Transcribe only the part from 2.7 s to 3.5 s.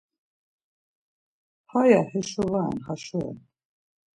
haşo ren.